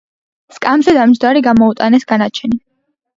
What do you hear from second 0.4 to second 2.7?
სკამზე დამჯდარი გამოუტანეს განაჩენი.